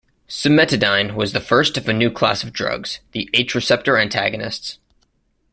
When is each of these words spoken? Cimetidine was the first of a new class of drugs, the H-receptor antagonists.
Cimetidine 0.27 1.13
was 1.13 1.31
the 1.31 1.39
first 1.39 1.77
of 1.77 1.87
a 1.87 1.93
new 1.93 2.09
class 2.09 2.41
of 2.41 2.51
drugs, 2.51 3.01
the 3.11 3.29
H-receptor 3.35 3.99
antagonists. 3.99 4.79